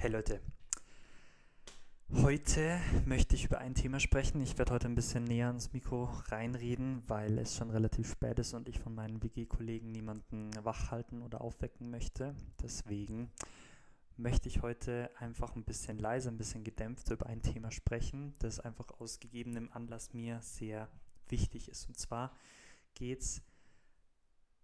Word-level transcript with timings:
Hey 0.00 0.12
Leute, 0.12 0.40
heute 2.12 2.78
möchte 3.04 3.34
ich 3.34 3.46
über 3.46 3.58
ein 3.58 3.74
Thema 3.74 3.98
sprechen. 3.98 4.40
Ich 4.40 4.56
werde 4.56 4.72
heute 4.72 4.86
ein 4.86 4.94
bisschen 4.94 5.24
näher 5.24 5.48
ans 5.48 5.72
Mikro 5.72 6.04
reinreden, 6.28 7.02
weil 7.08 7.36
es 7.40 7.56
schon 7.56 7.70
relativ 7.70 8.08
spät 8.08 8.38
ist 8.38 8.54
und 8.54 8.68
ich 8.68 8.78
von 8.78 8.94
meinen 8.94 9.20
WG-Kollegen 9.24 9.90
niemanden 9.90 10.52
wachhalten 10.62 11.20
oder 11.20 11.40
aufwecken 11.40 11.90
möchte. 11.90 12.36
Deswegen 12.62 13.32
möchte 14.16 14.48
ich 14.48 14.62
heute 14.62 15.10
einfach 15.18 15.56
ein 15.56 15.64
bisschen 15.64 15.98
leiser, 15.98 16.30
ein 16.30 16.38
bisschen 16.38 16.62
gedämpft 16.62 17.10
über 17.10 17.26
ein 17.26 17.42
Thema 17.42 17.72
sprechen, 17.72 18.36
das 18.38 18.60
einfach 18.60 19.00
aus 19.00 19.18
gegebenem 19.18 19.68
Anlass 19.72 20.14
mir 20.14 20.40
sehr 20.42 20.88
wichtig 21.28 21.68
ist. 21.68 21.88
Und 21.88 21.98
zwar 21.98 22.30
geht 22.94 23.22
es 23.22 23.42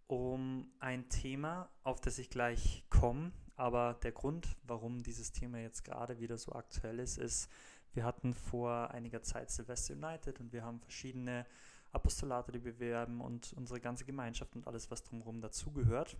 um 0.06 0.70
ein 0.78 1.08
Thema, 1.08 1.70
auf 1.82 2.00
das 2.00 2.20
ich 2.20 2.30
gleich 2.30 2.84
komme. 2.88 3.32
Aber 3.56 3.94
der 4.02 4.12
Grund, 4.12 4.56
warum 4.64 5.02
dieses 5.02 5.32
Thema 5.32 5.58
jetzt 5.58 5.84
gerade 5.84 6.18
wieder 6.18 6.36
so 6.38 6.52
aktuell 6.52 6.98
ist, 6.98 7.18
ist, 7.18 7.50
wir 7.92 8.04
hatten 8.04 8.34
vor 8.34 8.90
einiger 8.90 9.22
Zeit 9.22 9.50
Silvester 9.50 9.94
United 9.94 10.40
und 10.40 10.52
wir 10.52 10.64
haben 10.64 10.80
verschiedene 10.80 11.46
Apostolate, 11.92 12.50
die 12.50 12.64
wir 12.64 12.72
bewerben 12.72 13.20
und 13.20 13.52
unsere 13.52 13.80
ganze 13.80 14.04
Gemeinschaft 14.04 14.56
und 14.56 14.66
alles, 14.66 14.90
was 14.90 15.04
drumherum 15.04 15.40
dazugehört. 15.40 16.16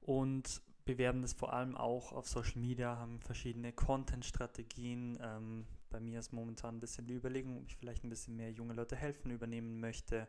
Und 0.00 0.60
bewerben 0.84 1.22
das 1.22 1.32
vor 1.32 1.52
allem 1.52 1.76
auch 1.76 2.12
auf 2.12 2.28
Social 2.28 2.60
Media, 2.60 2.96
haben 2.96 3.20
verschiedene 3.20 3.72
Content-Strategien. 3.72 5.18
Ähm, 5.22 5.66
bei 5.88 6.00
mir 6.00 6.18
ist 6.18 6.32
momentan 6.32 6.76
ein 6.76 6.80
bisschen 6.80 7.06
die 7.06 7.14
Überlegung, 7.14 7.58
ob 7.58 7.68
ich 7.68 7.76
vielleicht 7.76 8.04
ein 8.04 8.10
bisschen 8.10 8.36
mehr 8.36 8.50
junge 8.50 8.74
Leute 8.74 8.96
helfen 8.96 9.30
übernehmen 9.30 9.80
möchte 9.80 10.28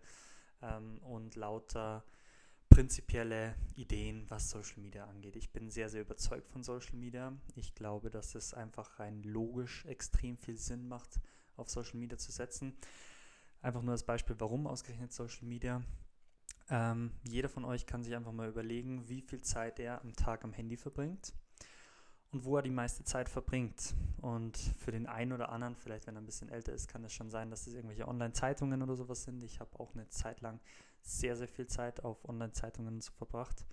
ähm, 0.61 0.99
und 0.99 1.35
lauter 1.35 2.03
prinzipielle 2.75 3.55
Ideen, 3.77 4.25
was 4.27 4.49
Social 4.49 4.81
Media 4.81 5.05
angeht. 5.05 5.37
Ich 5.37 5.49
bin 5.53 5.69
sehr, 5.69 5.87
sehr 5.87 6.01
überzeugt 6.01 6.49
von 6.49 6.61
Social 6.61 6.95
Media. 6.95 7.31
Ich 7.55 7.73
glaube, 7.73 8.09
dass 8.09 8.35
es 8.35 8.53
einfach 8.53 8.99
rein 8.99 9.23
logisch 9.23 9.85
extrem 9.85 10.37
viel 10.37 10.57
Sinn 10.57 10.89
macht, 10.89 11.21
auf 11.55 11.69
Social 11.69 11.95
Media 11.95 12.17
zu 12.17 12.33
setzen. 12.33 12.75
Einfach 13.61 13.81
nur 13.81 13.93
als 13.93 14.03
Beispiel, 14.03 14.35
warum 14.39 14.67
ausgerechnet 14.67 15.13
Social 15.13 15.47
Media. 15.47 15.83
Ähm, 16.69 17.11
jeder 17.23 17.47
von 17.47 17.63
euch 17.63 17.85
kann 17.85 18.03
sich 18.03 18.13
einfach 18.13 18.33
mal 18.33 18.49
überlegen, 18.49 19.07
wie 19.07 19.21
viel 19.21 19.41
Zeit 19.41 19.79
er 19.79 20.01
am 20.01 20.11
Tag 20.11 20.43
am 20.43 20.51
Handy 20.51 20.75
verbringt 20.75 21.33
und 22.33 22.43
wo 22.43 22.57
er 22.57 22.61
die 22.61 22.71
meiste 22.71 23.05
Zeit 23.05 23.29
verbringt. 23.29 23.95
Und 24.17 24.57
für 24.57 24.91
den 24.91 25.07
einen 25.07 25.31
oder 25.31 25.47
anderen, 25.47 25.77
vielleicht 25.77 26.07
wenn 26.07 26.17
er 26.17 26.21
ein 26.21 26.25
bisschen 26.25 26.49
älter 26.49 26.73
ist, 26.73 26.89
kann 26.89 27.05
es 27.05 27.13
schon 27.13 27.29
sein, 27.29 27.49
dass 27.51 27.67
es 27.67 27.73
irgendwelche 27.73 28.05
Online-Zeitungen 28.05 28.81
oder 28.81 28.97
sowas 28.97 29.23
sind. 29.23 29.43
Ich 29.43 29.61
habe 29.61 29.79
auch 29.79 29.95
eine 29.95 30.09
Zeit 30.09 30.41
lang 30.41 30.59
sehr, 31.05 31.35
sehr 31.35 31.47
viel 31.47 31.67
Zeit 31.67 32.03
auf 32.03 32.27
Online-Zeitungen 32.27 33.01
verbracht. 33.01 33.65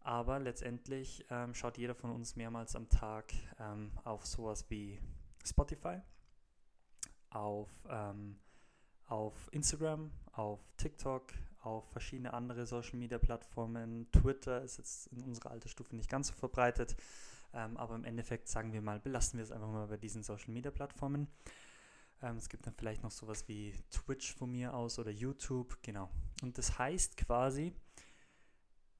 Aber 0.00 0.38
letztendlich 0.38 1.24
ähm, 1.30 1.54
schaut 1.54 1.78
jeder 1.78 1.94
von 1.94 2.10
uns 2.12 2.36
mehrmals 2.36 2.76
am 2.76 2.88
Tag 2.88 3.32
ähm, 3.58 3.90
auf 4.04 4.26
sowas 4.26 4.66
wie 4.68 5.00
Spotify, 5.44 6.00
auf, 7.30 7.70
ähm, 7.88 8.38
auf 9.06 9.48
Instagram, 9.52 10.10
auf 10.32 10.60
TikTok, 10.76 11.32
auf 11.62 11.90
verschiedene 11.90 12.34
andere 12.34 12.66
Social-Media-Plattformen. 12.66 14.10
Twitter 14.12 14.62
ist 14.62 14.76
jetzt 14.76 15.06
in 15.08 15.22
unserer 15.22 15.50
Altersstufe 15.50 15.96
nicht 15.96 16.10
ganz 16.10 16.28
so 16.28 16.34
verbreitet. 16.34 16.96
Ähm, 17.54 17.76
aber 17.76 17.94
im 17.94 18.04
Endeffekt 18.04 18.48
sagen 18.48 18.72
wir 18.72 18.82
mal, 18.82 19.00
belassen 19.00 19.38
wir 19.38 19.44
es 19.44 19.52
einfach 19.52 19.68
mal 19.68 19.86
bei 19.86 19.96
diesen 19.96 20.22
Social 20.22 20.52
Media 20.52 20.70
Plattformen. 20.70 21.28
Ähm, 22.22 22.36
es 22.36 22.48
gibt 22.48 22.66
dann 22.66 22.74
vielleicht 22.74 23.02
noch 23.02 23.10
sowas 23.10 23.46
wie 23.48 23.72
Twitch 23.90 24.34
von 24.34 24.50
mir 24.50 24.74
aus 24.74 24.98
oder 24.98 25.10
YouTube, 25.10 25.78
genau. 25.82 26.10
Und 26.42 26.58
das 26.58 26.78
heißt 26.78 27.16
quasi, 27.16 27.72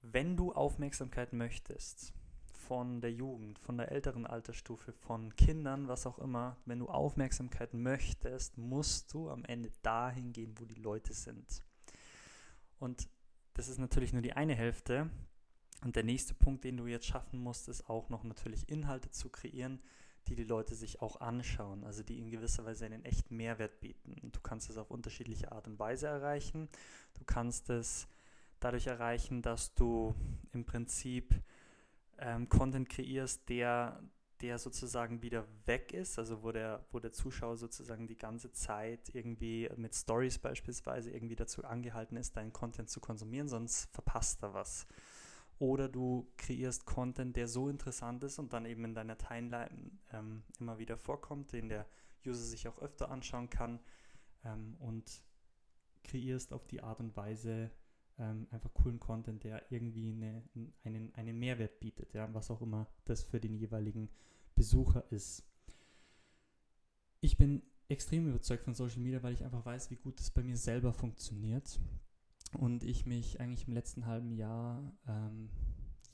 wenn 0.02 0.36
du 0.36 0.52
Aufmerksamkeit 0.52 1.32
möchtest 1.32 2.12
von 2.64 3.00
der 3.00 3.12
Jugend, 3.12 3.58
von 3.58 3.76
der 3.76 3.92
älteren 3.92 4.26
Altersstufe, 4.26 4.92
von 4.92 5.34
Kindern, 5.36 5.88
was 5.88 6.06
auch 6.06 6.18
immer, 6.18 6.56
wenn 6.64 6.78
du 6.78 6.88
Aufmerksamkeit 6.88 7.74
möchtest, 7.74 8.56
musst 8.56 9.12
du 9.12 9.30
am 9.30 9.44
Ende 9.44 9.70
dahin 9.82 10.32
gehen, 10.32 10.54
wo 10.58 10.64
die 10.64 10.80
Leute 10.80 11.12
sind. 11.12 11.62
Und 12.78 13.08
das 13.54 13.68
ist 13.68 13.78
natürlich 13.78 14.12
nur 14.12 14.22
die 14.22 14.32
eine 14.32 14.54
Hälfte. 14.54 15.10
Und 15.82 15.96
der 15.96 16.04
nächste 16.04 16.34
Punkt, 16.34 16.64
den 16.64 16.76
du 16.76 16.86
jetzt 16.86 17.06
schaffen 17.06 17.40
musst, 17.40 17.68
ist 17.68 17.88
auch 17.88 18.08
noch 18.08 18.24
natürlich 18.24 18.68
Inhalte 18.68 19.10
zu 19.10 19.28
kreieren, 19.28 19.82
die 20.28 20.34
die 20.34 20.44
Leute 20.44 20.74
sich 20.74 21.02
auch 21.02 21.20
anschauen, 21.20 21.84
also 21.84 22.02
die 22.02 22.18
in 22.18 22.30
gewisser 22.30 22.64
Weise 22.64 22.86
einen 22.86 23.04
echten 23.04 23.36
Mehrwert 23.36 23.80
bieten. 23.80 24.30
Du 24.32 24.40
kannst 24.40 24.70
es 24.70 24.76
auf 24.76 24.90
unterschiedliche 24.90 25.52
Art 25.52 25.66
und 25.66 25.78
Weise 25.78 26.06
erreichen. 26.06 26.68
Du 27.18 27.24
kannst 27.24 27.70
es 27.70 28.08
dadurch 28.60 28.86
erreichen, 28.86 29.42
dass 29.42 29.74
du 29.74 30.14
im 30.52 30.64
Prinzip 30.64 31.34
ähm, 32.18 32.48
Content 32.48 32.88
kreierst, 32.88 33.48
der, 33.48 34.00
der 34.40 34.58
sozusagen 34.58 35.22
wieder 35.22 35.46
weg 35.66 35.92
ist, 35.92 36.18
also 36.18 36.42
wo 36.42 36.52
der, 36.52 36.84
wo 36.90 36.98
der 36.98 37.12
Zuschauer 37.12 37.56
sozusagen 37.56 38.06
die 38.06 38.16
ganze 38.16 38.52
Zeit 38.52 39.14
irgendwie 39.14 39.68
mit 39.76 39.94
Stories 39.94 40.38
beispielsweise 40.38 41.10
irgendwie 41.10 41.36
dazu 41.36 41.64
angehalten 41.64 42.16
ist, 42.16 42.36
deinen 42.36 42.52
Content 42.52 42.88
zu 42.88 43.00
konsumieren, 43.00 43.48
sonst 43.48 43.92
verpasst 43.92 44.42
er 44.42 44.54
was 44.54 44.86
oder 45.58 45.88
du 45.88 46.26
kreierst 46.36 46.84
Content, 46.84 47.36
der 47.36 47.48
so 47.48 47.68
interessant 47.68 48.24
ist 48.24 48.38
und 48.38 48.52
dann 48.52 48.66
eben 48.66 48.84
in 48.84 48.94
deiner 48.94 49.16
Timeline 49.16 49.92
ähm, 50.12 50.42
immer 50.58 50.78
wieder 50.78 50.96
vorkommt, 50.96 51.52
den 51.52 51.68
der 51.68 51.86
User 52.26 52.42
sich 52.42 52.66
auch 52.68 52.78
öfter 52.78 53.10
anschauen 53.10 53.50
kann 53.50 53.80
ähm, 54.44 54.76
und 54.78 55.22
kreierst 56.02 56.52
auf 56.52 56.66
die 56.66 56.82
Art 56.82 57.00
und 57.00 57.16
Weise 57.16 57.70
ähm, 58.18 58.46
einfach 58.50 58.72
coolen 58.74 59.00
Content, 59.00 59.44
der 59.44 59.70
irgendwie 59.70 60.12
eine, 60.12 60.42
einen, 60.84 61.14
einen 61.14 61.38
Mehrwert 61.38 61.80
bietet, 61.80 62.14
ja, 62.14 62.32
was 62.32 62.50
auch 62.50 62.62
immer 62.62 62.86
das 63.04 63.22
für 63.22 63.40
den 63.40 63.54
jeweiligen 63.54 64.08
Besucher 64.54 65.04
ist. 65.10 65.44
Ich 67.20 67.36
bin 67.36 67.62
extrem 67.88 68.28
überzeugt 68.28 68.64
von 68.64 68.74
Social 68.74 69.00
Media, 69.00 69.22
weil 69.22 69.34
ich 69.34 69.44
einfach 69.44 69.64
weiß, 69.64 69.90
wie 69.90 69.96
gut 69.96 70.20
es 70.20 70.30
bei 70.30 70.42
mir 70.42 70.56
selber 70.56 70.92
funktioniert 70.92 71.80
und 72.54 72.84
ich 72.84 73.06
mich 73.06 73.40
eigentlich 73.40 73.68
im 73.68 73.74
letzten 73.74 74.06
halben 74.06 74.32
Jahr 74.32 74.92
ähm, 75.06 75.50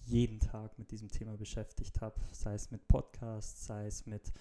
jeden 0.05 0.41
Tag 0.41 0.79
mit 0.79 0.91
diesem 0.91 1.09
Thema 1.09 1.37
beschäftigt 1.37 2.01
habe, 2.01 2.21
sei 2.33 2.55
es 2.55 2.71
mit 2.71 2.87
Podcasts, 2.89 3.67
sei 3.67 3.87
es 3.87 4.07
mit 4.07 4.33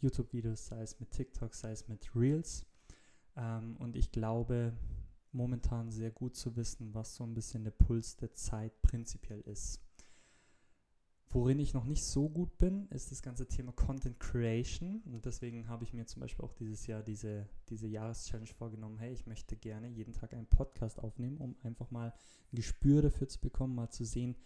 YouTube-Videos, 0.00 0.66
sei 0.66 0.82
es 0.82 0.98
mit 1.00 1.10
TikTok, 1.10 1.54
sei 1.54 1.72
es 1.72 1.88
mit 1.88 2.14
Reels. 2.14 2.64
Ähm, 3.36 3.76
und 3.78 3.96
ich 3.96 4.12
glaube, 4.12 4.72
momentan 5.32 5.90
sehr 5.90 6.10
gut 6.10 6.36
zu 6.36 6.56
wissen, 6.56 6.94
was 6.94 7.16
so 7.16 7.24
ein 7.24 7.34
bisschen 7.34 7.64
der 7.64 7.72
Puls 7.72 8.16
der 8.16 8.32
Zeit 8.34 8.80
prinzipiell 8.82 9.40
ist. 9.42 9.83
Worin 11.34 11.58
ich 11.58 11.74
noch 11.74 11.84
nicht 11.84 12.04
so 12.04 12.28
gut 12.28 12.58
bin, 12.58 12.86
ist 12.90 13.10
das 13.10 13.20
ganze 13.20 13.48
Thema 13.48 13.72
Content 13.72 14.20
Creation. 14.20 15.02
Und 15.04 15.24
deswegen 15.24 15.66
habe 15.66 15.82
ich 15.82 15.92
mir 15.92 16.06
zum 16.06 16.20
Beispiel 16.20 16.44
auch 16.44 16.52
dieses 16.52 16.86
Jahr 16.86 17.02
diese, 17.02 17.48
diese 17.68 17.88
Jahreschallenge 17.88 18.54
vorgenommen. 18.54 19.00
Hey, 19.00 19.12
ich 19.12 19.26
möchte 19.26 19.56
gerne 19.56 19.88
jeden 19.88 20.12
Tag 20.12 20.32
einen 20.32 20.46
Podcast 20.46 21.00
aufnehmen, 21.00 21.38
um 21.38 21.56
einfach 21.64 21.90
mal 21.90 22.10
ein 22.52 22.56
Gespür 22.56 23.02
dafür 23.02 23.26
zu 23.26 23.40
bekommen, 23.40 23.74
mal 23.74 23.90
zu 23.90 24.04
sehen, 24.04 24.36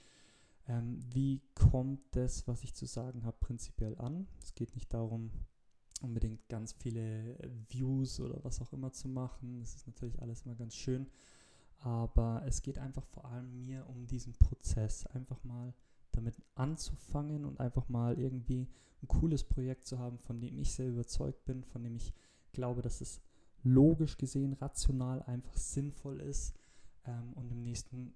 ähm, 0.67 0.99
wie 1.13 1.43
kommt 1.55 2.01
das, 2.13 2.49
was 2.49 2.65
ich 2.65 2.73
zu 2.73 2.87
sagen 2.87 3.27
habe, 3.27 3.37
prinzipiell 3.39 3.99
an. 3.99 4.27
Es 4.43 4.55
geht 4.55 4.75
nicht 4.75 4.95
darum, 4.95 5.31
unbedingt 6.01 6.49
ganz 6.49 6.73
viele 6.73 7.37
Views 7.69 8.19
oder 8.19 8.43
was 8.45 8.63
auch 8.63 8.73
immer 8.73 8.93
zu 8.93 9.09
machen. 9.11 9.61
Das 9.61 9.75
ist 9.75 9.87
natürlich 9.87 10.23
alles 10.23 10.41
immer 10.47 10.55
ganz 10.55 10.75
schön. 10.75 11.11
Aber 11.81 12.45
es 12.47 12.63
geht 12.63 12.79
einfach 12.79 13.05
vor 13.05 13.27
allem 13.27 13.67
mir 13.67 13.87
um 13.91 14.07
diesen 14.07 14.33
Prozess. 14.33 15.05
Einfach 15.05 15.45
mal 15.45 15.75
damit 16.19 16.43
anzufangen 16.55 17.45
und 17.45 17.61
einfach 17.61 17.89
mal 17.89 18.19
irgendwie 18.19 18.69
ein 19.03 19.09
cooles 19.09 19.45
Projekt 19.45 19.87
zu 19.87 19.99
haben, 19.99 20.19
von 20.19 20.41
dem 20.41 20.59
ich 20.59 20.73
sehr 20.73 20.89
überzeugt 20.89 21.45
bin, 21.45 21.65
von 21.65 21.83
dem 21.83 21.97
ich 21.97 22.13
glaube, 22.53 22.83
dass 22.83 23.01
es 23.01 23.21
logisch 23.63 24.17
gesehen, 24.17 24.55
rational 24.55 25.23
einfach 25.23 25.57
sinnvoll 25.57 26.21
ist 26.21 26.55
ähm, 27.05 27.33
und 27.35 27.51
im 27.51 27.63
nächsten 27.63 28.15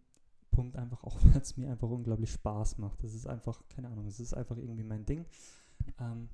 Punkt 0.50 0.76
einfach 0.76 1.02
auch, 1.04 1.18
weil 1.24 1.40
es 1.40 1.56
mir 1.56 1.70
einfach 1.70 1.88
unglaublich 1.88 2.32
Spaß 2.32 2.78
macht. 2.78 3.02
Das 3.02 3.14
ist 3.14 3.26
einfach, 3.26 3.62
keine 3.68 3.88
Ahnung, 3.88 4.06
es 4.06 4.20
ist 4.20 4.34
einfach 4.34 4.56
irgendwie 4.56 4.84
mein 4.84 5.04
Ding. 5.04 5.26
Ähm, 5.98 6.28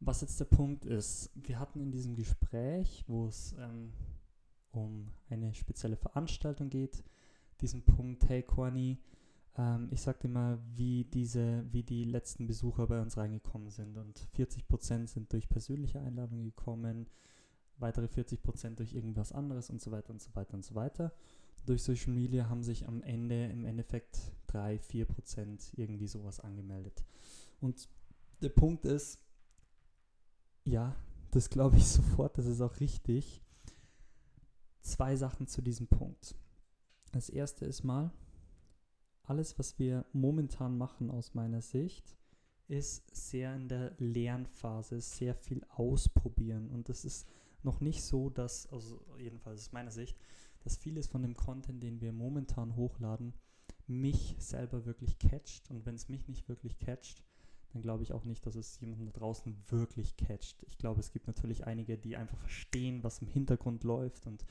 was 0.00 0.20
jetzt 0.20 0.38
der 0.38 0.44
Punkt 0.44 0.84
ist, 0.84 1.30
wir 1.34 1.58
hatten 1.58 1.80
in 1.80 1.90
diesem 1.90 2.14
Gespräch, 2.14 3.04
wo 3.08 3.26
es 3.26 3.54
ähm, 3.58 3.92
um 4.70 5.10
eine 5.28 5.54
spezielle 5.54 5.96
Veranstaltung 5.96 6.70
geht, 6.70 7.02
diesen 7.60 7.82
Punkt, 7.84 8.28
hey 8.28 8.42
Corny, 8.42 8.98
ähm, 9.58 9.88
ich 9.90 10.00
sag 10.00 10.20
dir 10.20 10.28
mal, 10.28 10.58
wie 10.74 11.04
diese, 11.04 11.64
wie 11.70 11.82
die 11.82 12.04
letzten 12.04 12.46
Besucher 12.46 12.86
bei 12.86 13.02
uns 13.02 13.16
reingekommen 13.16 13.70
sind. 13.70 13.98
Und 13.98 14.28
40% 14.36 15.08
sind 15.08 15.32
durch 15.32 15.48
persönliche 15.48 16.00
Einladungen 16.00 16.44
gekommen, 16.44 17.08
weitere 17.76 18.06
40% 18.06 18.76
durch 18.76 18.94
irgendwas 18.94 19.32
anderes 19.32 19.68
und 19.68 19.80
so 19.80 19.90
weiter 19.90 20.10
und 20.10 20.22
so 20.22 20.34
weiter 20.34 20.54
und 20.54 20.64
so 20.64 20.74
weiter. 20.74 21.12
Durch 21.66 21.82
Social 21.82 22.12
Media 22.12 22.48
haben 22.48 22.62
sich 22.62 22.86
am 22.86 23.02
Ende 23.02 23.46
im 23.46 23.64
Endeffekt 23.64 24.32
3, 24.46 24.76
4% 24.76 25.72
irgendwie 25.76 26.06
sowas 26.06 26.40
angemeldet. 26.40 27.04
Und 27.60 27.88
der 28.40 28.48
Punkt 28.50 28.84
ist, 28.84 29.20
ja, 30.64 30.94
das 31.32 31.50
glaube 31.50 31.76
ich 31.76 31.86
sofort, 31.88 32.38
das 32.38 32.46
ist 32.46 32.60
auch 32.60 32.78
richtig. 32.80 33.42
Zwei 34.82 35.16
Sachen 35.16 35.48
zu 35.48 35.60
diesem 35.60 35.88
Punkt. 35.88 36.36
Das 37.12 37.28
erste 37.28 37.66
ist 37.66 37.82
mal, 37.82 38.12
alles, 39.28 39.58
was 39.58 39.78
wir 39.78 40.06
momentan 40.12 40.78
machen 40.78 41.10
aus 41.10 41.34
meiner 41.34 41.60
Sicht, 41.60 42.16
ist 42.66 43.14
sehr 43.14 43.54
in 43.54 43.68
der 43.68 43.94
Lernphase, 43.98 45.00
sehr 45.00 45.34
viel 45.34 45.64
ausprobieren. 45.68 46.70
Und 46.70 46.88
das 46.88 47.04
ist 47.04 47.26
noch 47.62 47.80
nicht 47.80 48.02
so, 48.02 48.30
dass, 48.30 48.66
also 48.72 49.00
jedenfalls 49.18 49.60
aus 49.60 49.72
meiner 49.72 49.90
Sicht, 49.90 50.16
dass 50.64 50.76
vieles 50.76 51.06
von 51.06 51.22
dem 51.22 51.36
Content, 51.36 51.82
den 51.82 52.00
wir 52.00 52.12
momentan 52.12 52.76
hochladen, 52.76 53.34
mich 53.86 54.36
selber 54.38 54.84
wirklich 54.84 55.18
catcht. 55.18 55.70
Und 55.70 55.86
wenn 55.86 55.94
es 55.94 56.08
mich 56.08 56.28
nicht 56.28 56.48
wirklich 56.48 56.78
catcht, 56.78 57.22
dann 57.72 57.82
glaube 57.82 58.02
ich 58.02 58.12
auch 58.12 58.24
nicht, 58.24 58.44
dass 58.46 58.54
es 58.54 58.80
jemanden 58.80 59.06
da 59.06 59.12
draußen 59.12 59.56
wirklich 59.68 60.16
catcht. 60.16 60.62
Ich 60.64 60.78
glaube, 60.78 61.00
es 61.00 61.12
gibt 61.12 61.26
natürlich 61.26 61.66
einige, 61.66 61.98
die 61.98 62.16
einfach 62.16 62.38
verstehen, 62.38 63.02
was 63.02 63.20
im 63.20 63.28
Hintergrund 63.28 63.84
läuft 63.84 64.26
und 64.26 64.44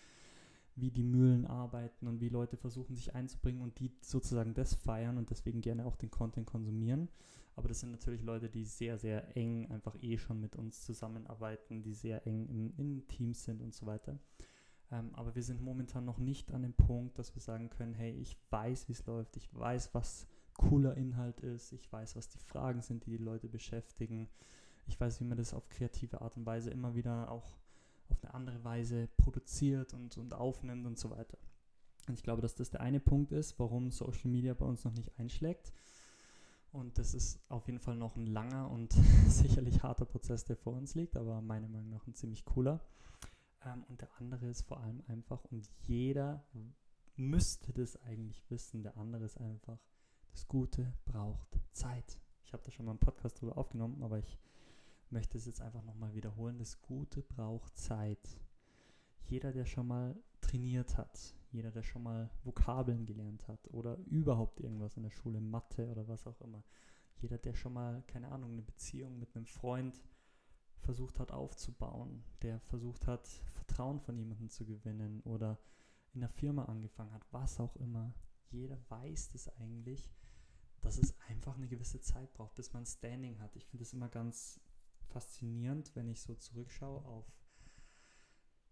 wie 0.77 0.91
die 0.91 1.03
Mühlen 1.03 1.45
arbeiten 1.45 2.07
und 2.07 2.21
wie 2.21 2.29
Leute 2.29 2.55
versuchen, 2.55 2.95
sich 2.95 3.15
einzubringen 3.15 3.61
und 3.61 3.79
die 3.79 3.91
sozusagen 4.01 4.53
das 4.53 4.75
feiern 4.75 5.17
und 5.17 5.29
deswegen 5.31 5.61
gerne 5.61 5.85
auch 5.85 5.95
den 5.95 6.11
Content 6.11 6.47
konsumieren. 6.47 7.09
Aber 7.55 7.67
das 7.67 7.79
sind 7.79 7.91
natürlich 7.91 8.21
Leute, 8.21 8.49
die 8.49 8.63
sehr, 8.63 8.99
sehr 8.99 9.35
eng 9.35 9.69
einfach 9.71 9.95
eh 10.01 10.19
schon 10.19 10.39
mit 10.39 10.55
uns 10.55 10.85
zusammenarbeiten, 10.85 11.81
die 11.81 11.93
sehr 11.93 12.25
eng 12.27 12.47
im, 12.47 12.73
in 12.77 13.07
Teams 13.07 13.43
sind 13.43 13.61
und 13.63 13.73
so 13.73 13.87
weiter. 13.87 14.19
Ähm, 14.91 15.09
aber 15.13 15.35
wir 15.35 15.41
sind 15.41 15.61
momentan 15.61 16.05
noch 16.05 16.19
nicht 16.19 16.51
an 16.51 16.61
dem 16.61 16.73
Punkt, 16.73 17.17
dass 17.17 17.33
wir 17.35 17.41
sagen 17.41 17.69
können, 17.71 17.95
hey, 17.95 18.11
ich 18.11 18.37
weiß, 18.51 18.87
wie 18.87 18.93
es 18.93 19.05
läuft, 19.07 19.35
ich 19.35 19.49
weiß, 19.53 19.93
was 19.95 20.27
cooler 20.53 20.95
Inhalt 20.95 21.39
ist, 21.41 21.73
ich 21.73 21.91
weiß, 21.91 22.15
was 22.15 22.29
die 22.29 22.39
Fragen 22.39 22.81
sind, 22.81 23.05
die 23.05 23.11
die 23.11 23.23
Leute 23.23 23.49
beschäftigen, 23.49 24.29
ich 24.85 24.99
weiß, 24.99 25.19
wie 25.19 25.25
man 25.25 25.37
das 25.37 25.53
auf 25.53 25.67
kreative 25.69 26.21
Art 26.21 26.37
und 26.37 26.45
Weise 26.45 26.69
immer 26.69 26.95
wieder 26.95 27.31
auch 27.31 27.57
auf 28.11 28.23
eine 28.23 28.33
andere 28.33 28.63
Weise 28.63 29.07
produziert 29.17 29.93
und, 29.93 30.17
und 30.17 30.33
aufnimmt 30.33 30.85
und 30.85 30.97
so 30.97 31.09
weiter. 31.09 31.37
Und 32.07 32.15
ich 32.15 32.23
glaube, 32.23 32.41
dass 32.41 32.55
das 32.55 32.69
der 32.69 32.81
eine 32.81 32.99
Punkt 32.99 33.31
ist, 33.31 33.59
warum 33.59 33.91
Social 33.91 34.29
Media 34.29 34.53
bei 34.53 34.65
uns 34.65 34.83
noch 34.85 34.93
nicht 34.93 35.17
einschlägt. 35.19 35.73
Und 36.71 36.97
das 36.97 37.13
ist 37.13 37.39
auf 37.49 37.67
jeden 37.67 37.79
Fall 37.79 37.95
noch 37.95 38.15
ein 38.15 38.27
langer 38.27 38.69
und 38.69 38.93
sicherlich 39.27 39.83
harter 39.83 40.05
Prozess, 40.05 40.45
der 40.45 40.55
vor 40.55 40.73
uns 40.73 40.95
liegt, 40.95 41.17
aber 41.17 41.41
meiner 41.41 41.67
Meinung 41.67 41.89
nach 41.89 42.05
ein 42.07 42.13
ziemlich 42.13 42.45
cooler. 42.45 42.81
Ähm, 43.65 43.83
und 43.89 44.01
der 44.01 44.09
andere 44.19 44.47
ist 44.47 44.63
vor 44.63 44.79
allem 44.79 45.03
einfach, 45.07 45.43
und 45.45 45.69
jeder 45.83 46.45
müsste 47.15 47.73
das 47.73 48.01
eigentlich 48.03 48.43
wissen, 48.49 48.83
der 48.83 48.97
andere 48.97 49.25
ist 49.25 49.37
einfach, 49.37 49.79
das 50.31 50.47
Gute 50.47 50.93
braucht 51.05 51.59
Zeit. 51.71 52.19
Ich 52.45 52.53
habe 52.53 52.63
da 52.63 52.71
schon 52.71 52.85
mal 52.85 52.91
einen 52.91 52.99
Podcast 52.99 53.41
drüber 53.41 53.57
aufgenommen, 53.57 54.03
aber 54.03 54.19
ich 54.19 54.37
möchte 55.11 55.37
es 55.37 55.45
jetzt 55.45 55.61
einfach 55.61 55.83
nochmal 55.83 56.13
wiederholen. 56.13 56.57
Das 56.57 56.81
Gute 56.81 57.21
braucht 57.21 57.77
Zeit. 57.77 58.39
Jeder, 59.27 59.51
der 59.51 59.65
schon 59.65 59.87
mal 59.87 60.15
trainiert 60.41 60.97
hat, 60.97 61.35
jeder, 61.51 61.71
der 61.71 61.83
schon 61.83 62.03
mal 62.03 62.29
Vokabeln 62.43 63.05
gelernt 63.05 63.47
hat 63.47 63.67
oder 63.73 63.97
überhaupt 64.05 64.59
irgendwas 64.59 64.97
in 64.97 65.03
der 65.03 65.11
Schule, 65.11 65.41
Mathe 65.41 65.87
oder 65.87 66.07
was 66.07 66.27
auch 66.27 66.39
immer, 66.41 66.63
jeder, 67.19 67.37
der 67.37 67.55
schon 67.55 67.73
mal, 67.73 68.03
keine 68.07 68.31
Ahnung, 68.31 68.51
eine 68.51 68.61
Beziehung 68.61 69.17
mit 69.17 69.35
einem 69.35 69.47
Freund 69.47 70.03
versucht 70.79 71.19
hat 71.19 71.31
aufzubauen, 71.31 72.23
der 72.41 72.59
versucht 72.59 73.07
hat, 73.07 73.27
Vertrauen 73.53 73.99
von 73.99 74.17
jemandem 74.17 74.49
zu 74.49 74.65
gewinnen 74.65 75.21
oder 75.21 75.59
in 76.13 76.21
der 76.21 76.29
Firma 76.29 76.65
angefangen 76.65 77.13
hat, 77.13 77.25
was 77.31 77.59
auch 77.59 77.75
immer. 77.77 78.13
Jeder 78.49 78.77
weiß 78.89 79.29
das 79.29 79.49
eigentlich, 79.57 80.09
dass 80.81 80.97
es 80.97 81.15
einfach 81.27 81.55
eine 81.55 81.67
gewisse 81.67 81.99
Zeit 81.99 82.33
braucht, 82.33 82.55
bis 82.55 82.71
man 82.71 82.85
Standing 82.85 83.39
hat. 83.39 83.55
Ich 83.55 83.65
finde 83.65 83.83
es 83.83 83.93
immer 83.93 84.09
ganz 84.09 84.61
faszinierend, 85.07 85.95
wenn 85.95 86.07
ich 86.07 86.21
so 86.21 86.35
zurückschaue 86.35 87.03
auf, 87.05 87.25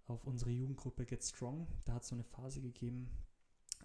auf 0.06 0.26
unsere 0.26 0.52
Jugendgruppe 0.52 1.06
Get 1.06 1.24
Strong. 1.24 1.68
Da 1.86 1.94
hat 1.94 2.04
es 2.04 2.10
so 2.10 2.16
eine 2.16 2.24
Phase 2.24 2.62
gegeben, 2.62 3.10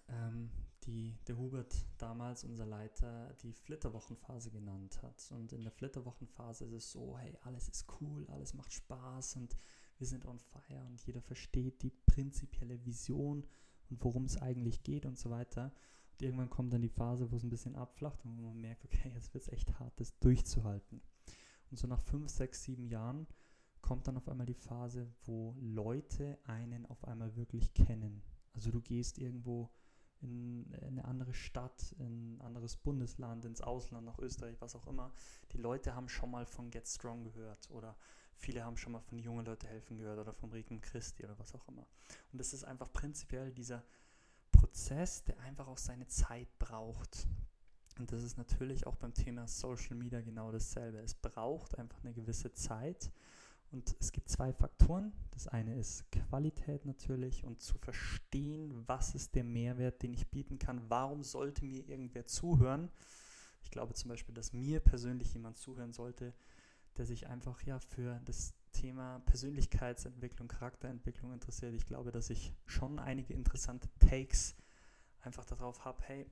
ähm, 0.07 0.51
die 0.83 1.17
der 1.27 1.37
Hubert 1.37 1.75
damals, 1.97 2.43
unser 2.43 2.65
Leiter, 2.65 3.33
die 3.41 3.53
Flitterwochenphase 3.53 4.51
genannt 4.51 5.01
hat. 5.01 5.31
Und 5.31 5.53
in 5.53 5.63
der 5.63 5.71
Flitterwochenphase 5.71 6.65
ist 6.65 6.73
es 6.73 6.91
so, 6.91 7.17
hey, 7.17 7.37
alles 7.43 7.69
ist 7.69 7.85
cool, 7.99 8.27
alles 8.29 8.53
macht 8.53 8.73
Spaß 8.73 9.35
und 9.35 9.55
wir 9.97 10.07
sind 10.07 10.25
on 10.25 10.39
fire 10.39 10.83
und 10.87 10.99
jeder 11.05 11.21
versteht 11.21 11.83
die 11.83 11.91
prinzipielle 11.91 12.83
Vision 12.85 13.45
und 13.89 14.03
worum 14.03 14.25
es 14.25 14.37
eigentlich 14.37 14.81
geht 14.83 15.05
und 15.05 15.17
so 15.17 15.29
weiter. 15.29 15.71
Und 16.13 16.23
irgendwann 16.23 16.49
kommt 16.49 16.73
dann 16.73 16.81
die 16.81 16.89
Phase, 16.89 17.31
wo 17.31 17.35
es 17.35 17.43
ein 17.43 17.49
bisschen 17.49 17.75
abflacht 17.75 18.25
und 18.25 18.41
man 18.41 18.59
merkt, 18.59 18.83
okay, 18.85 19.11
jetzt 19.13 19.33
wird 19.33 19.43
es 19.43 19.53
echt 19.53 19.79
hart, 19.79 19.99
das 19.99 20.17
durchzuhalten. 20.19 21.01
Und 21.71 21.77
so 21.77 21.87
nach 21.87 22.01
fünf, 22.01 22.29
sechs, 22.29 22.63
sieben 22.63 22.85
Jahren 22.85 23.27
kommt 23.81 24.07
dann 24.07 24.17
auf 24.17 24.27
einmal 24.29 24.45
die 24.45 24.53
Phase, 24.53 25.11
wo 25.23 25.55
Leute 25.59 26.37
einen 26.43 26.85
auf 26.85 27.03
einmal 27.05 27.35
wirklich 27.35 27.73
kennen. 27.73 28.21
Also 28.53 28.71
du 28.71 28.81
gehst 28.81 29.17
irgendwo 29.17 29.71
in 30.19 30.71
eine 30.81 31.05
andere 31.05 31.33
Stadt, 31.33 31.93
in 31.97 32.35
ein 32.35 32.41
anderes 32.41 32.77
Bundesland, 32.77 33.43
ins 33.45 33.61
Ausland, 33.61 34.05
nach 34.05 34.19
Österreich, 34.19 34.55
was 34.59 34.75
auch 34.75 34.85
immer. 34.85 35.11
Die 35.51 35.57
Leute 35.57 35.95
haben 35.95 36.09
schon 36.09 36.29
mal 36.29 36.45
von 36.45 36.69
Get 36.69 36.87
Strong 36.87 37.23
gehört 37.23 37.71
oder 37.71 37.97
viele 38.35 38.63
haben 38.63 38.77
schon 38.77 38.91
mal 38.91 38.99
von 38.99 39.17
Junge 39.17 39.43
Leute 39.43 39.67
helfen 39.67 39.97
gehört 39.97 40.19
oder 40.19 40.33
vom 40.33 40.51
Riken 40.51 40.81
Christi 40.81 41.23
oder 41.23 41.39
was 41.39 41.55
auch 41.55 41.67
immer. 41.67 41.87
Und 42.31 42.39
das 42.39 42.53
ist 42.53 42.63
einfach 42.63 42.91
prinzipiell 42.93 43.51
dieser 43.51 43.83
Prozess, 44.51 45.23
der 45.23 45.39
einfach 45.39 45.67
auch 45.67 45.77
seine 45.77 46.07
Zeit 46.07 46.47
braucht. 46.59 47.27
Und 47.99 48.11
das 48.11 48.23
ist 48.23 48.37
natürlich 48.37 48.87
auch 48.87 48.95
beim 48.95 49.13
Thema 49.13 49.47
Social 49.47 49.95
Media 49.95 50.21
genau 50.21 50.51
dasselbe. 50.51 50.99
Es 50.99 51.13
braucht 51.13 51.77
einfach 51.77 52.03
eine 52.03 52.13
gewisse 52.13 52.53
Zeit. 52.53 53.11
Und 53.71 53.95
es 53.99 54.11
gibt 54.11 54.29
zwei 54.29 54.51
Faktoren. 54.51 55.13
Das 55.31 55.47
eine 55.47 55.75
ist 55.75 56.11
Qualität 56.11 56.85
natürlich 56.85 57.45
und 57.45 57.61
zu 57.61 57.77
verstehen, 57.77 58.83
was 58.87 59.15
ist 59.15 59.35
der 59.35 59.45
Mehrwert, 59.45 60.03
den 60.03 60.13
ich 60.13 60.27
bieten 60.29 60.59
kann. 60.59 60.81
Warum 60.89 61.23
sollte 61.23 61.65
mir 61.65 61.87
irgendwer 61.87 62.25
zuhören? 62.25 62.89
Ich 63.63 63.71
glaube 63.71 63.93
zum 63.93 64.09
Beispiel, 64.09 64.35
dass 64.35 64.51
mir 64.51 64.81
persönlich 64.81 65.33
jemand 65.33 65.57
zuhören 65.57 65.93
sollte, 65.93 66.33
der 66.97 67.05
sich 67.05 67.27
einfach 67.27 67.61
ja 67.63 67.79
für 67.79 68.19
das 68.25 68.53
Thema 68.73 69.19
Persönlichkeitsentwicklung, 69.19 70.47
Charakterentwicklung 70.47 71.31
interessiert. 71.31 71.73
Ich 71.73 71.85
glaube, 71.85 72.11
dass 72.11 72.29
ich 72.29 72.53
schon 72.65 72.99
einige 72.99 73.33
interessante 73.33 73.87
Takes 73.99 74.55
einfach 75.21 75.45
darauf 75.45 75.85
habe, 75.85 76.01
hey, 76.03 76.29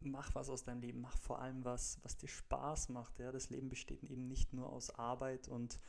mach 0.00 0.34
was 0.34 0.48
aus 0.48 0.64
deinem 0.64 0.80
Leben, 0.80 1.00
mach 1.00 1.16
vor 1.18 1.40
allem 1.40 1.64
was, 1.64 1.98
was 2.02 2.16
dir 2.16 2.28
Spaß 2.28 2.88
macht. 2.90 3.18
Ja? 3.18 3.32
Das 3.32 3.50
Leben 3.50 3.68
besteht 3.68 4.02
eben 4.04 4.28
nicht 4.28 4.52
nur 4.52 4.70
aus 4.72 4.90
Arbeit 4.90 5.48
und 5.48 5.80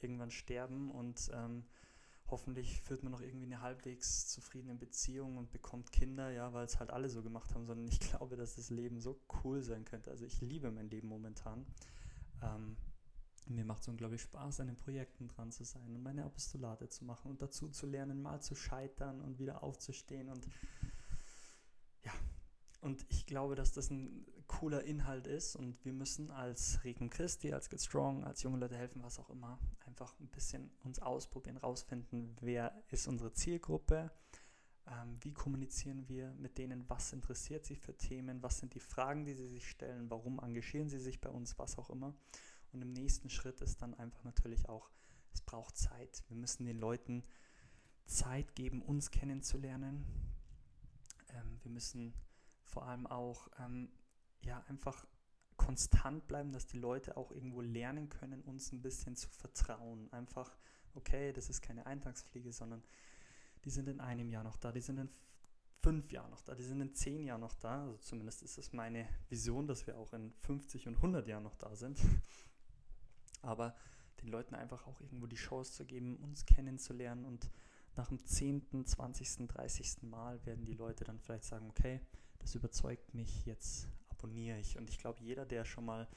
irgendwann 0.00 0.30
sterben 0.30 0.90
und 0.90 1.30
ähm, 1.34 1.64
hoffentlich 2.30 2.80
führt 2.82 3.02
man 3.02 3.12
noch 3.12 3.20
irgendwie 3.20 3.46
eine 3.46 3.60
halbwegs 3.60 4.28
zufriedene 4.28 4.74
Beziehung 4.74 5.36
und 5.36 5.50
bekommt 5.50 5.92
Kinder, 5.92 6.30
ja, 6.30 6.52
weil 6.52 6.66
es 6.66 6.78
halt 6.78 6.90
alle 6.90 7.08
so 7.08 7.22
gemacht 7.22 7.54
haben, 7.54 7.66
sondern 7.66 7.88
ich 7.88 8.00
glaube, 8.10 8.36
dass 8.36 8.56
das 8.56 8.70
Leben 8.70 9.00
so 9.00 9.20
cool 9.42 9.62
sein 9.62 9.84
könnte. 9.84 10.10
Also 10.10 10.26
ich 10.26 10.40
liebe 10.40 10.70
mein 10.70 10.90
Leben 10.90 11.08
momentan. 11.08 11.66
Ähm, 12.42 12.76
mir 13.46 13.64
macht 13.64 13.82
es 13.82 13.88
unglaublich 13.88 14.20
Spaß, 14.20 14.60
an 14.60 14.66
den 14.66 14.76
Projekten 14.76 15.28
dran 15.28 15.50
zu 15.50 15.64
sein 15.64 15.94
und 15.94 16.02
meine 16.02 16.24
Apostolate 16.24 16.88
zu 16.90 17.06
machen 17.06 17.30
und 17.30 17.40
dazu 17.40 17.70
zu 17.70 17.86
lernen, 17.86 18.20
mal 18.20 18.40
zu 18.42 18.54
scheitern 18.54 19.22
und 19.22 19.38
wieder 19.38 19.62
aufzustehen 19.62 20.28
und 20.28 20.46
ja, 22.04 22.12
und 22.88 23.04
ich 23.10 23.26
glaube, 23.26 23.54
dass 23.54 23.72
das 23.72 23.90
ein 23.90 24.24
cooler 24.46 24.82
Inhalt 24.82 25.26
ist 25.26 25.56
und 25.56 25.84
wir 25.84 25.92
müssen 25.92 26.30
als 26.30 26.82
Regen 26.84 27.10
Christi, 27.10 27.52
als 27.52 27.68
Get 27.68 27.82
Strong, 27.82 28.24
als 28.24 28.42
junge 28.42 28.56
Leute 28.56 28.78
helfen, 28.78 29.02
was 29.02 29.18
auch 29.18 29.28
immer, 29.28 29.58
einfach 29.84 30.18
ein 30.20 30.28
bisschen 30.28 30.70
uns 30.84 30.98
ausprobieren, 30.98 31.58
rausfinden, 31.58 32.34
wer 32.40 32.82
ist 32.88 33.06
unsere 33.06 33.34
Zielgruppe, 33.34 34.10
ähm, 34.86 35.18
wie 35.20 35.34
kommunizieren 35.34 36.08
wir 36.08 36.32
mit 36.38 36.56
denen, 36.56 36.88
was 36.88 37.12
interessiert 37.12 37.66
sie 37.66 37.76
für 37.76 37.94
Themen, 37.94 38.42
was 38.42 38.56
sind 38.56 38.72
die 38.72 38.80
Fragen, 38.80 39.26
die 39.26 39.34
sie 39.34 39.48
sich 39.48 39.68
stellen, 39.68 40.08
warum 40.08 40.38
engagieren 40.38 40.88
sie 40.88 40.98
sich 40.98 41.20
bei 41.20 41.28
uns, 41.28 41.58
was 41.58 41.76
auch 41.76 41.90
immer. 41.90 42.14
Und 42.72 42.80
im 42.80 42.94
nächsten 42.94 43.28
Schritt 43.28 43.60
ist 43.60 43.82
dann 43.82 43.92
einfach 43.92 44.24
natürlich 44.24 44.66
auch, 44.66 44.88
es 45.34 45.42
braucht 45.42 45.76
Zeit. 45.76 46.24
Wir 46.28 46.38
müssen 46.38 46.64
den 46.64 46.78
Leuten 46.78 47.22
Zeit 48.06 48.54
geben, 48.54 48.80
uns 48.80 49.10
kennenzulernen. 49.10 50.06
Ähm, 51.28 51.58
wir 51.62 51.70
müssen 51.70 52.14
vor 52.68 52.86
allem 52.86 53.06
auch 53.06 53.48
ähm, 53.58 53.90
ja 54.42 54.64
einfach 54.68 55.06
konstant 55.56 56.26
bleiben, 56.28 56.52
dass 56.52 56.66
die 56.66 56.78
Leute 56.78 57.16
auch 57.16 57.32
irgendwo 57.32 57.60
lernen 57.60 58.08
können, 58.08 58.42
uns 58.42 58.72
ein 58.72 58.80
bisschen 58.80 59.16
zu 59.16 59.28
vertrauen. 59.28 60.10
Einfach, 60.12 60.56
okay, 60.94 61.32
das 61.32 61.50
ist 61.50 61.60
keine 61.60 61.86
Eintagsfliege, 61.86 62.52
sondern 62.52 62.82
die 63.64 63.70
sind 63.70 63.88
in 63.88 64.00
einem 64.00 64.30
Jahr 64.30 64.44
noch 64.44 64.56
da, 64.56 64.70
die 64.72 64.80
sind 64.80 64.98
in 64.98 65.10
fünf 65.82 66.10
Jahren 66.12 66.30
noch 66.30 66.42
da, 66.42 66.54
die 66.54 66.62
sind 66.62 66.80
in 66.80 66.94
zehn 66.94 67.24
Jahren 67.24 67.40
noch 67.40 67.54
da. 67.54 67.82
Also 67.82 67.96
zumindest 67.98 68.42
ist 68.42 68.58
es 68.58 68.72
meine 68.72 69.08
Vision, 69.28 69.66
dass 69.66 69.86
wir 69.86 69.98
auch 69.98 70.12
in 70.12 70.32
50 70.40 70.88
und 70.88 70.96
100 70.96 71.26
Jahren 71.26 71.42
noch 71.42 71.56
da 71.56 71.74
sind. 71.76 71.98
Aber 73.42 73.76
den 74.22 74.28
Leuten 74.28 74.54
einfach 74.54 74.86
auch 74.86 75.00
irgendwo 75.00 75.26
die 75.26 75.36
Chance 75.36 75.72
zu 75.72 75.84
geben, 75.84 76.16
uns 76.16 76.46
kennenzulernen 76.46 77.24
und 77.24 77.50
nach 77.96 78.08
dem 78.08 78.24
10., 78.24 78.86
20., 78.86 79.48
30. 79.48 80.02
Mal 80.02 80.44
werden 80.46 80.64
die 80.64 80.72
Leute 80.72 81.04
dann 81.04 81.18
vielleicht 81.18 81.44
sagen, 81.44 81.68
okay, 81.68 82.00
das 82.38 82.54
überzeugt 82.54 83.14
mich, 83.14 83.46
jetzt 83.46 83.88
abonniere 84.08 84.58
ich. 84.58 84.76
Und 84.76 84.90
ich 84.90 84.98
glaube, 84.98 85.20
jeder, 85.20 85.46
der 85.46 85.64
schon 85.64 85.84
mal, 85.84 86.08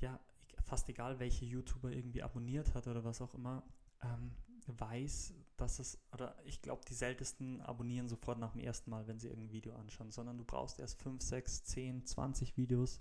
ja, 0.00 0.20
fast 0.62 0.88
egal, 0.88 1.18
welche 1.18 1.44
YouTuber 1.44 1.90
irgendwie 1.90 2.22
abonniert 2.22 2.74
hat 2.74 2.86
oder 2.86 3.04
was 3.04 3.20
auch 3.20 3.34
immer, 3.34 3.62
ähm, 4.02 4.32
weiß, 4.66 5.34
dass 5.56 5.78
es, 5.78 5.98
oder 6.12 6.36
ich 6.44 6.60
glaube, 6.60 6.82
die 6.88 6.94
seltensten 6.94 7.60
abonnieren 7.60 8.08
sofort 8.08 8.38
nach 8.38 8.52
dem 8.52 8.60
ersten 8.60 8.90
Mal, 8.90 9.06
wenn 9.06 9.20
sie 9.20 9.28
irgendein 9.28 9.52
Video 9.52 9.74
anschauen, 9.74 10.10
sondern 10.10 10.38
du 10.38 10.44
brauchst 10.44 10.80
erst 10.80 11.00
5, 11.02 11.22
6, 11.22 11.64
10, 11.64 12.06
20 12.06 12.56
Videos 12.56 12.98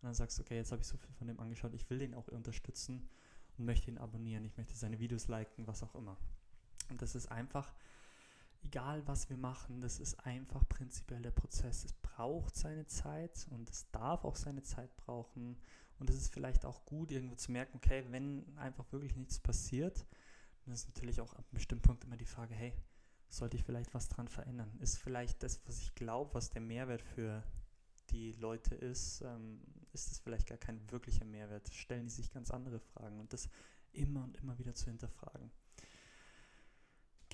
und 0.00 0.08
dann 0.08 0.14
sagst 0.14 0.38
du, 0.38 0.42
okay, 0.42 0.56
jetzt 0.56 0.72
habe 0.72 0.82
ich 0.82 0.88
so 0.88 0.96
viel 0.96 1.14
von 1.14 1.28
dem 1.28 1.40
angeschaut, 1.40 1.72
ich 1.74 1.88
will 1.88 1.98
den 1.98 2.14
auch 2.14 2.28
unterstützen 2.28 3.08
und 3.56 3.64
möchte 3.64 3.90
ihn 3.90 3.98
abonnieren, 3.98 4.44
ich 4.44 4.56
möchte 4.56 4.74
seine 4.74 4.98
Videos 4.98 5.28
liken, 5.28 5.66
was 5.66 5.82
auch 5.82 5.94
immer. 5.94 6.18
Und 6.90 7.00
das 7.00 7.14
ist 7.14 7.30
einfach, 7.30 7.72
egal 8.64 9.06
was 9.06 9.28
wir 9.30 9.36
machen, 9.36 9.80
das 9.80 10.00
ist 10.00 10.18
einfach 10.26 10.66
prinzipiell 10.68 11.22
der 11.22 11.30
Prozess. 11.30 11.84
Es 11.84 11.92
braucht 11.92 12.56
seine 12.56 12.86
Zeit 12.86 13.46
und 13.50 13.70
es 13.70 13.90
darf 13.90 14.24
auch 14.24 14.36
seine 14.36 14.62
Zeit 14.62 14.96
brauchen. 14.96 15.56
Und 15.98 16.10
es 16.10 16.16
ist 16.16 16.32
vielleicht 16.32 16.64
auch 16.64 16.84
gut, 16.84 17.12
irgendwo 17.12 17.36
zu 17.36 17.52
merken, 17.52 17.76
okay, 17.76 18.04
wenn 18.10 18.56
einfach 18.58 18.90
wirklich 18.92 19.16
nichts 19.16 19.38
passiert, 19.38 20.06
dann 20.64 20.74
ist 20.74 20.88
natürlich 20.88 21.20
auch 21.20 21.34
ab 21.34 21.44
einem 21.44 21.54
bestimmten 21.54 21.82
Punkt 21.82 22.04
immer 22.04 22.16
die 22.16 22.24
Frage, 22.24 22.54
hey, 22.54 22.74
sollte 23.28 23.56
ich 23.56 23.64
vielleicht 23.64 23.94
was 23.94 24.08
dran 24.08 24.28
verändern? 24.28 24.76
Ist 24.80 24.98
vielleicht 24.98 25.42
das, 25.42 25.60
was 25.66 25.80
ich 25.80 25.94
glaube, 25.94 26.34
was 26.34 26.50
der 26.50 26.62
Mehrwert 26.62 27.02
für 27.02 27.42
die 28.10 28.32
Leute 28.32 28.74
ist, 28.74 29.22
ähm, 29.22 29.60
ist 29.92 30.10
es 30.10 30.18
vielleicht 30.18 30.46
gar 30.46 30.58
kein 30.58 30.90
wirklicher 30.90 31.24
Mehrwert? 31.24 31.68
Stellen 31.72 32.06
die 32.06 32.12
sich 32.12 32.30
ganz 32.30 32.50
andere 32.50 32.80
Fragen 32.80 33.20
und 33.20 33.32
das 33.32 33.48
immer 33.92 34.24
und 34.24 34.36
immer 34.38 34.58
wieder 34.58 34.74
zu 34.74 34.86
hinterfragen. 34.86 35.50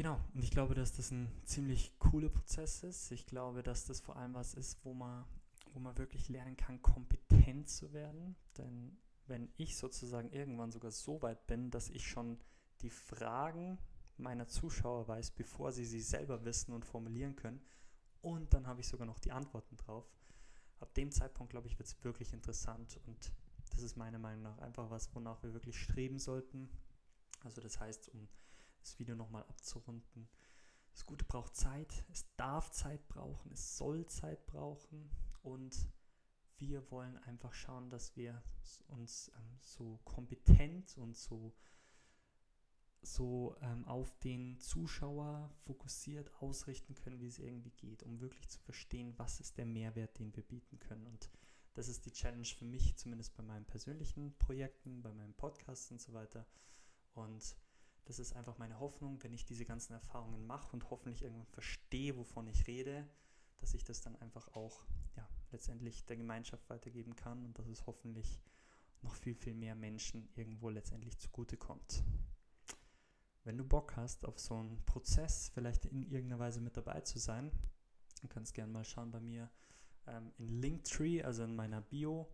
Genau, 0.01 0.19
und 0.33 0.43
ich 0.43 0.51
glaube, 0.51 0.75
dass 0.75 0.97
das 0.97 1.11
ein 1.11 1.31
ziemlich 1.45 1.93
cooler 1.99 2.31
Prozess 2.31 2.83
ist. 2.85 3.13
Ich 3.13 3.27
glaube, 3.27 3.63
dass 3.63 3.85
das 3.85 4.01
vor 4.01 4.17
allem 4.17 4.33
was 4.33 4.55
ist, 4.55 4.83
wo 4.83 4.95
man, 4.95 5.27
wo 5.75 5.79
man 5.79 5.99
wirklich 5.99 6.31
lernen 6.31 6.57
kann, 6.57 6.81
kompetent 6.81 7.69
zu 7.69 7.93
werden. 7.93 8.35
Denn 8.57 8.97
wenn 9.27 9.53
ich 9.59 9.77
sozusagen 9.77 10.31
irgendwann 10.31 10.71
sogar 10.71 10.91
so 10.91 11.21
weit 11.21 11.47
bin, 11.47 11.71
dass 11.71 11.91
ich 11.91 12.09
schon 12.09 12.39
die 12.81 12.89
Fragen 12.89 13.77
meiner 14.17 14.49
Zuschauer 14.49 15.07
weiß, 15.07 15.33
bevor 15.33 15.71
sie 15.71 15.85
sie 15.85 16.01
selber 16.01 16.47
wissen 16.47 16.73
und 16.73 16.87
formulieren 16.87 17.37
können, 17.37 17.61
und 18.23 18.55
dann 18.55 18.67
habe 18.67 18.81
ich 18.81 18.89
sogar 18.89 19.07
noch 19.07 19.19
die 19.19 19.33
Antworten 19.33 19.77
drauf. 19.77 20.11
Ab 20.79 20.95
dem 20.95 21.11
Zeitpunkt, 21.13 21.51
glaube 21.51 21.67
ich, 21.67 21.79
wird 21.79 21.89
es 21.89 22.03
wirklich 22.03 22.33
interessant 22.33 22.99
und 23.05 23.35
das 23.69 23.83
ist 23.83 23.99
meiner 23.99 24.19
Meinung 24.19 24.45
nach 24.45 24.61
einfach 24.61 24.89
was, 24.89 25.15
wonach 25.15 25.43
wir 25.43 25.53
wirklich 25.53 25.79
streben 25.79 26.19
sollten. 26.19 26.71
Also 27.45 27.61
das 27.61 27.79
heißt, 27.79 28.09
um 28.15 28.29
das 28.81 28.99
Video 28.99 29.15
nochmal 29.15 29.45
abzurunden. 29.45 30.29
Das 30.93 31.07
Gute 31.07 31.25
braucht 31.25 31.55
Zeit, 31.55 32.05
es 32.13 32.27
darf 32.37 32.71
Zeit 32.73 33.07
brauchen, 33.09 33.53
es 33.53 33.77
soll 33.77 34.07
Zeit 34.07 34.47
brauchen 34.47 35.11
und 35.43 35.89
wir 36.59 36.91
wollen 36.91 37.17
einfach 37.19 37.55
schauen, 37.55 37.89
dass 37.91 38.17
wir 38.17 38.43
uns 38.89 39.33
ähm, 39.35 39.59
so 39.61 39.99
kompetent 40.05 40.97
und 40.99 41.17
so, 41.17 41.55
so 43.01 43.57
ähm, 43.63 43.87
auf 43.87 44.19
den 44.19 44.59
Zuschauer 44.59 45.51
fokussiert 45.65 46.31
ausrichten 46.43 46.95
können, 46.95 47.21
wie 47.21 47.29
es 47.29 47.39
irgendwie 47.39 47.71
geht, 47.71 48.03
um 48.03 48.21
wirklich 48.21 48.49
zu 48.51 48.61
verstehen, 48.61 49.15
was 49.17 49.41
ist 49.41 49.57
der 49.57 49.67
Mehrwert, 49.67 50.19
den 50.19 50.37
wir 50.37 50.43
bieten 50.43 50.79
können. 50.79 51.07
Und 51.07 51.31
das 51.73 51.89
ist 51.89 52.05
die 52.05 52.13
Challenge 52.13 52.45
für 52.45 52.67
mich, 52.67 52.97
zumindest 52.97 53.35
bei 53.35 53.43
meinen 53.43 53.65
persönlichen 53.65 54.37
Projekten, 54.37 55.01
bei 55.03 55.13
meinem 55.13 55.35
Podcast 55.35 55.91
und 55.93 56.01
so 56.01 56.13
weiter. 56.13 56.47
Und 57.15 57.57
das 58.05 58.19
ist 58.19 58.35
einfach 58.35 58.59
meine 58.59 58.81
Hoffnung, 58.81 59.23
wenn 59.23 59.33
ich 59.33 59.45
diese 59.45 59.65
ganzen 59.65 59.93
Erfahrungen 59.93 60.47
mache 60.47 60.73
und 60.73 60.91
hoffentlich 60.91 61.23
irgendwann 61.23 61.47
verstehe, 61.47 62.17
wovon 62.17 62.47
ich 62.49 62.67
rede, 62.67 63.09
dass 63.59 63.75
ich 63.75 63.85
das 63.85 64.01
dann 64.01 64.17
einfach 64.17 64.49
auch 64.55 64.87
ja, 65.17 65.29
letztendlich 65.53 66.05
der 66.07 66.17
Gemeinschaft 66.17 66.69
weitergeben 66.71 67.15
kann 67.15 67.45
und 67.45 67.59
dass 67.59 67.67
es 67.69 67.87
hoffentlich 67.87 68.43
noch 69.03 69.15
viel, 69.15 69.35
viel 69.35 69.55
mehr 69.55 69.75
Menschen 69.75 70.29
irgendwo 70.35 70.69
letztendlich 70.69 71.19
zugutekommt. 71.19 72.03
Wenn 73.45 73.57
du 73.57 73.65
Bock 73.65 73.97
hast, 73.97 74.27
auf 74.27 74.39
so 74.39 74.55
einen 74.55 74.85
Prozess 74.85 75.51
vielleicht 75.55 75.87
in 75.87 76.03
irgendeiner 76.03 76.39
Weise 76.39 76.61
mit 76.61 76.77
dabei 76.77 77.01
zu 77.01 77.19
sein, 77.19 77.51
dann 78.21 78.29
kannst 78.29 78.55
gerne 78.55 78.73
mal 78.73 78.85
schauen 78.85 79.11
bei 79.11 79.21
mir 79.21 79.51
ähm, 80.07 80.33
in 80.39 80.49
Linktree, 80.61 81.23
also 81.23 81.45
in 81.45 81.57
meiner 81.57 81.81
Bio, 81.81 82.31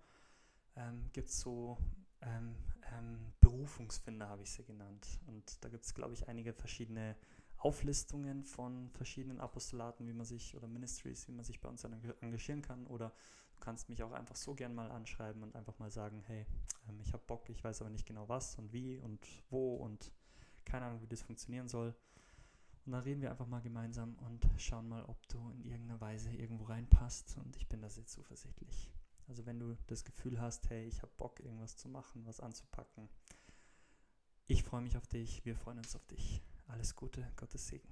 ähm, 0.74 1.10
gibt 1.12 1.28
es 1.28 1.40
so 1.40 1.78
ähm, 2.22 2.54
ähm, 2.92 3.32
Berufungsfinder 3.40 4.28
habe 4.28 4.42
ich 4.42 4.50
sie 4.50 4.64
genannt. 4.64 5.20
Und 5.26 5.64
da 5.64 5.68
gibt 5.68 5.84
es, 5.84 5.94
glaube 5.94 6.14
ich, 6.14 6.28
einige 6.28 6.52
verschiedene 6.52 7.16
Auflistungen 7.58 8.44
von 8.44 8.90
verschiedenen 8.90 9.40
Apostolaten, 9.40 10.06
wie 10.06 10.12
man 10.12 10.26
sich 10.26 10.56
oder 10.56 10.68
Ministries, 10.68 11.26
wie 11.28 11.32
man 11.32 11.44
sich 11.44 11.60
bei 11.60 11.68
uns 11.68 11.84
engagieren 11.84 12.62
kann. 12.62 12.86
Oder 12.86 13.10
du 13.54 13.60
kannst 13.60 13.88
mich 13.88 14.02
auch 14.02 14.12
einfach 14.12 14.36
so 14.36 14.54
gern 14.54 14.74
mal 14.74 14.90
anschreiben 14.90 15.42
und 15.42 15.54
einfach 15.56 15.78
mal 15.78 15.90
sagen, 15.90 16.22
hey, 16.26 16.46
ähm, 16.88 17.00
ich 17.00 17.12
habe 17.12 17.22
Bock, 17.26 17.48
ich 17.48 17.62
weiß 17.62 17.80
aber 17.80 17.90
nicht 17.90 18.06
genau 18.06 18.28
was 18.28 18.56
und 18.56 18.72
wie 18.72 18.98
und 18.98 19.26
wo 19.50 19.76
und 19.76 20.12
keine 20.64 20.86
Ahnung, 20.86 21.02
wie 21.02 21.06
das 21.06 21.22
funktionieren 21.22 21.68
soll. 21.68 21.94
Und 22.84 22.92
dann 22.92 23.02
reden 23.02 23.20
wir 23.20 23.30
einfach 23.30 23.48
mal 23.48 23.60
gemeinsam 23.62 24.14
und 24.26 24.48
schauen 24.58 24.88
mal, 24.88 25.04
ob 25.06 25.26
du 25.28 25.50
in 25.50 25.64
irgendeiner 25.64 26.00
Weise 26.00 26.30
irgendwo 26.30 26.64
reinpasst. 26.64 27.36
Und 27.38 27.56
ich 27.56 27.68
bin 27.68 27.82
da 27.82 27.88
sehr 27.88 28.06
zuversichtlich. 28.06 28.92
Also 29.28 29.44
wenn 29.46 29.58
du 29.58 29.76
das 29.86 30.04
Gefühl 30.04 30.40
hast, 30.40 30.70
hey, 30.70 30.86
ich 30.86 31.02
habe 31.02 31.12
Bock, 31.16 31.40
irgendwas 31.40 31.76
zu 31.76 31.88
machen, 31.88 32.24
was 32.26 32.40
anzupacken. 32.40 33.08
Ich 34.46 34.62
freue 34.62 34.82
mich 34.82 34.96
auf 34.96 35.06
dich, 35.06 35.44
wir 35.44 35.56
freuen 35.56 35.78
uns 35.78 35.96
auf 35.96 36.06
dich. 36.06 36.42
Alles 36.68 36.94
Gute, 36.94 37.26
Gottes 37.36 37.66
Segen. 37.66 37.88